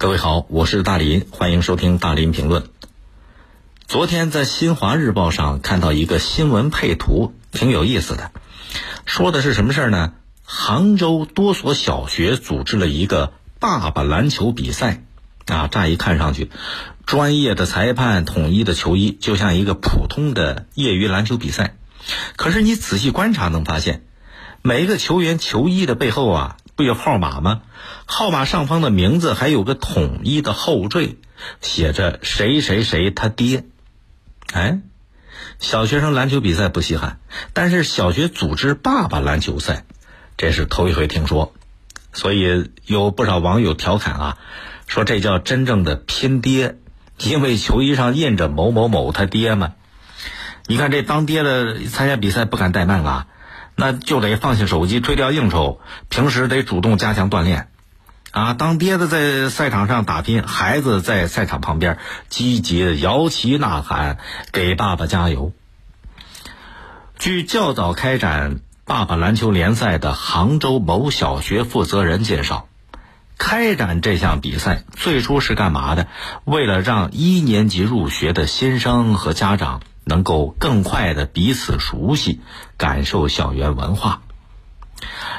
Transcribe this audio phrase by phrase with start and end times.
[0.00, 2.64] 各位好，我是大林，欢迎收听大林评论。
[3.86, 8.30] 昨天在《新华日报》上看到一个新闻配图，挺有意思的。
[9.04, 10.14] 说的是什么事儿呢？
[10.42, 15.04] 杭州多所小学组织了一个爸爸篮球比赛，
[15.44, 16.50] 啊，乍一看上去，
[17.04, 21.76] 专业的裁判、统一的球衣，就像一个普通的业余篮球比赛。
[22.36, 24.06] 可是你仔细观察，能发现
[24.62, 26.56] 每一个球员球衣的背后啊。
[26.80, 27.60] 不有号码吗？
[28.06, 31.18] 号码上方的名字还有个统一的后缀，
[31.60, 33.64] 写着谁谁谁他爹。
[34.54, 34.78] 哎，
[35.58, 37.20] 小学生篮球比赛不稀罕，
[37.52, 39.84] 但是小学组织爸爸篮球赛，
[40.38, 41.52] 这是头一回听说。
[42.14, 44.38] 所以有不少网友调侃啊，
[44.86, 46.78] 说这叫真正的拼爹，
[47.18, 49.74] 因为球衣上印着某某某他爹嘛。
[50.66, 53.26] 你看这当爹的参加比赛不敢怠慢啊。
[53.76, 57.68] 那就得放下手机，推掉应酬，平时得主动加强锻炼，
[58.30, 64.18] 啊，当爹的在赛场上打拼，孩子在赛场旁边积极的摇旗呐喊，
[64.52, 65.52] 给爸爸加油。
[67.18, 72.68] 据较早开展爸爸篮球联赛的杭州某小学负责人介绍，
[73.38, 76.06] 开展这项比赛最初是干嘛的？
[76.44, 79.80] 为了让一年级入学的新生和家长。
[80.04, 82.40] 能够更快的彼此熟悉，
[82.76, 84.22] 感受校园文化。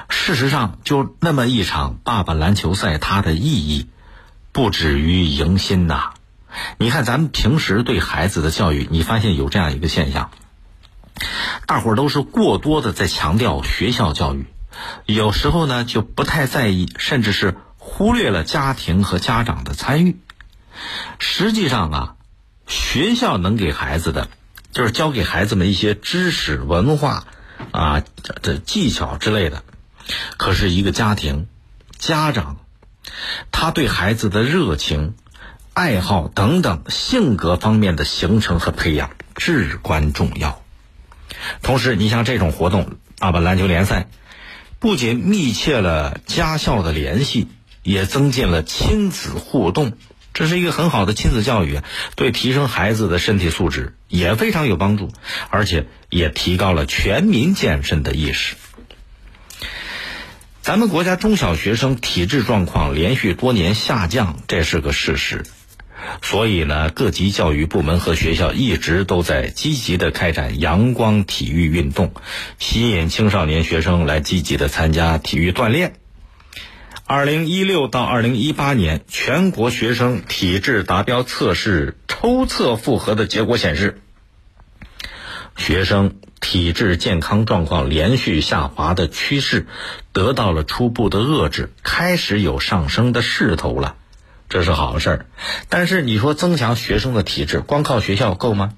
[0.09, 3.87] 事实上，就那么一场爸爸篮球赛，它的意义
[4.51, 6.13] 不止于迎新呐。
[6.77, 10.31] 你看，咱们平时对孩子的教育，你发现有这样一个现象：
[11.65, 14.47] 大伙儿都是过多的在强调学校教育，
[15.05, 20.17] 有时候呢就不太在意，甚至是忽略了家庭和家长的参与。
[21.19, 22.15] 实际上啊，
[22.67, 24.27] 学校能给孩子的。
[24.71, 27.25] 就是教给孩子们一些知识、文化，
[27.71, 28.03] 啊，
[28.41, 29.63] 这技巧之类的。
[30.37, 31.47] 可是，一个家庭、
[31.97, 32.57] 家长，
[33.51, 35.13] 他对孩子的热情、
[35.73, 40.61] 爱好等等性格方面的形成和培养至关重要。
[41.61, 44.07] 同时，你像这种活动，啊，把篮球联赛，
[44.79, 47.47] 不仅密切了家校的联系，
[47.83, 49.93] 也增进了亲子互动。
[50.33, 51.81] 这是一个很好的亲子教育，
[52.15, 55.11] 对提升孩子的身体素质也非常有帮助，
[55.49, 58.55] 而且也提高了全民健身的意识。
[60.61, 65.43] 咱们国家中小学生体质状况连续多年下降，这是个事实。
[66.21, 72.13] 所以呢，各级教育部门和学校一直都在积极的开展阳光体育运动，
[72.57, 76.00] 吸引青少年学生来积极的参加体育锻炼。
[77.13, 83.99] 二零一六到二零一八年全国学生体质达标测试抽测复核的结果显示，
[85.57, 89.67] 学生体质健康状况连续下滑的趋势
[90.13, 93.97] 得到了初步的遏制，开始有上升的势头了，
[94.47, 95.25] 这是好事儿。
[95.67, 98.71] 但是你说增强学生的体质，光靠学校够吗？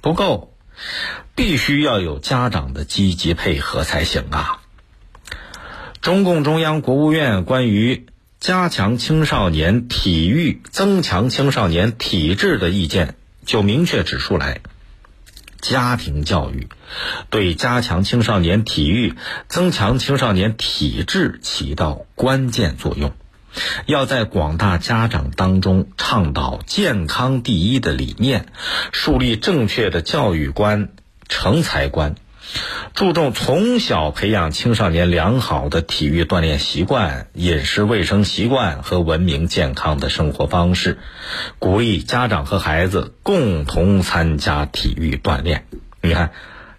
[0.00, 0.54] 不够，
[1.34, 4.62] 必须要有家长的积极配合才行啊。
[6.06, 8.06] 中共中央、国务院关于
[8.38, 14.60] 加强青少年体育、增强青少年体质的意见就明确指出来，
[15.60, 16.68] 家庭教育
[17.28, 19.16] 对加强青少年体育、
[19.48, 23.12] 增强青少年体质起到关键作用，
[23.86, 28.46] 要在广大家长当中倡导健康第一的理念，
[28.92, 30.90] 树立正确的教育观、
[31.28, 32.14] 成才观。
[32.94, 40.98] 注重从小培养青少年良好的体育锻炼习惯、饮食卫生习惯和文明健康的生活方式，
[41.58, 45.66] 鼓励家长和孩子共同参加体育锻炼。
[46.00, 46.30] 你看，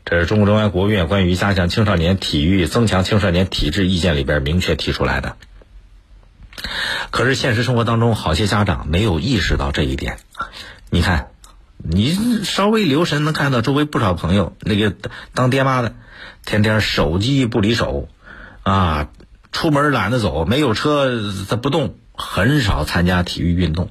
[0.06, 5.36] 这是中共中央、国务院关于加强青少年体育、增强青少年体质意见里边明确提出来的。
[7.12, 10.18] 可是现实生活当中，好些家长没有意识到这一点。
[10.90, 11.28] 你看。
[11.78, 14.94] 你稍微留神，能看到周围不少朋友，那个
[15.34, 15.96] 当爹妈的，
[16.46, 18.10] 天天手机不离手，
[18.64, 19.10] 啊，
[19.52, 23.90] 出门懒得走，没有车他不动，很少参加体育运动。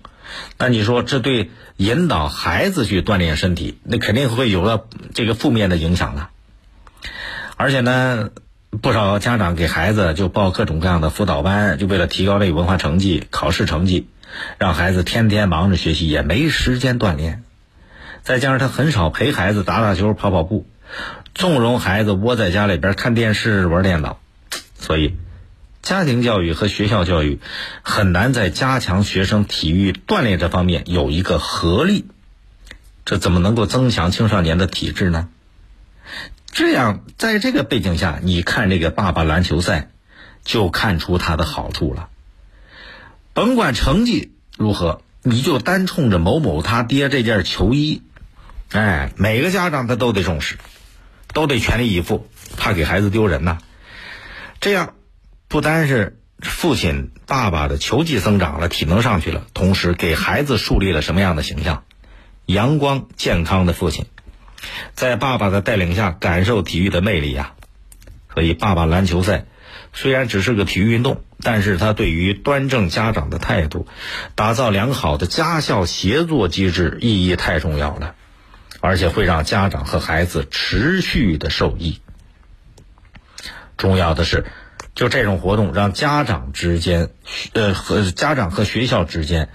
[0.59, 6.31] 那你说这对引导孩子去锻炼身体，那肯定会有了这个负面的影响了。
[7.56, 8.31] 而且呢，
[8.83, 14.09] 不少家长给孩子就报各种各样的辅导班，就为了提高这个文化成绩、考试成绩，
[14.59, 17.44] 让孩子天天忙着学习，也没时间锻炼。
[18.26, 20.67] 再加上他很少陪孩子打打球、跑跑步，
[21.32, 24.19] 纵容孩子窝在家里边看电视、玩电脑，
[24.76, 25.14] 所以
[25.81, 27.38] 家庭教育和学校教育
[27.82, 32.06] 很难在加强学生体育锻炼这方面有一个合力。
[33.05, 35.28] 这怎么能够增强青少年的体质呢？
[36.50, 39.90] 这样，在这个背景下，你看这个爸爸篮球赛，
[40.44, 42.08] 就看出他的好处了。
[43.34, 45.00] 甭管成绩如何？
[45.23, 48.02] 你就单冲着某某他爹这件球衣，
[48.73, 50.59] 哎，每个家长他都得重视，
[51.33, 53.59] 都得全力以赴，怕给孩子丢人呐。
[54.61, 54.95] 这样
[55.49, 61.85] 不单是父亲爸爸的球技增长了，体能上去了，同时给孩子树立了什么样的形象？
[62.47, 64.07] 阳光健康的父亲，
[64.95, 67.53] 在爸爸的带领下感受体育的魅力呀。
[68.35, 69.47] 所以，爸爸篮球赛
[69.93, 71.23] 虽然只是个体育运动。
[71.43, 73.87] 但是他对于端正家长的态度，
[74.35, 78.15] 打造良好的家校协作机制意义太重要了，
[78.87, 82.00] 而且会让家长和孩子持续的受益。
[83.77, 84.47] 重要的是，
[84.94, 87.11] 就这种活动让家长之间，
[87.53, 89.50] 呃和家长和学校之间，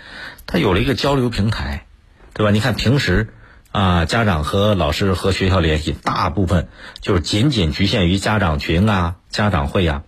[0.45, 1.85] 他有了一个交流平台，
[2.33, 2.51] 对吧？
[2.51, 3.33] 你看平时
[3.71, 6.67] 啊，家长和老师和学校联系，大部分
[6.99, 10.03] 就是仅仅局限于家长群啊、家长会呀。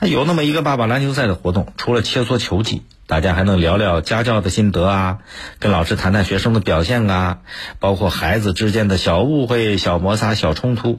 [0.00, 5.18] 有那么一个爸爸篮球赛的活动，除了切磋球技，大家还能聊聊家教的心得啊，
[5.58, 7.40] 跟老师谈谈学生的表现啊，
[7.78, 10.96] 包括孩子之间的小误会、小摩擦、小冲突，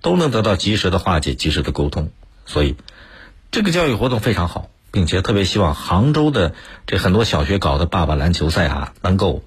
[0.00, 2.10] 都能得到及时的化解、及时的沟通。
[2.46, 2.74] 所以，
[3.52, 6.52] 这个教育活动非常好，并且特别希望杭州的
[6.84, 9.44] 这很多小学搞的爸爸篮球赛啊，能够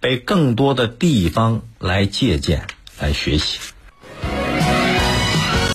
[0.00, 2.66] 被更多的地方来借鉴、
[2.98, 3.58] 来学习。